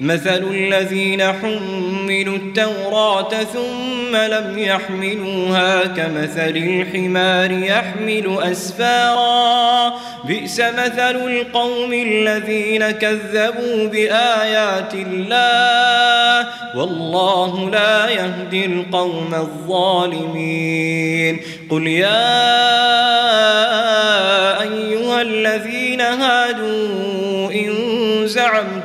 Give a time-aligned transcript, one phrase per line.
[0.00, 9.94] مثل الذين حملوا التوراة ثم لم يحملوها كمثل الحمار يحمل أسفارا.
[10.24, 16.48] بئس مثل القوم الذين كذبوا بآيات الله.
[16.76, 21.40] والله لا يهدي القوم الظالمين.
[21.70, 22.70] قل يا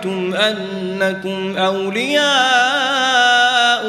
[0.06, 2.26] زعمتم أنكم أولياء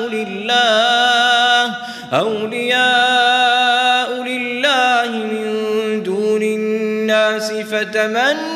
[0.09, 1.75] لله
[2.13, 3.43] أولياء
[4.23, 8.56] لله من دون الناس فتمنوا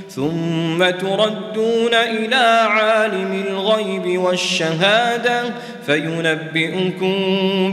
[0.15, 5.43] ثم تردون إلى عالم الغيب والشهادة
[5.85, 7.15] فينبئكم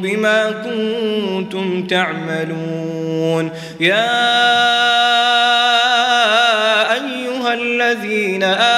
[0.03, 3.51] بما كنتم تعملون.
[3.81, 4.09] يا
[6.93, 8.78] أيها الذين آمنوا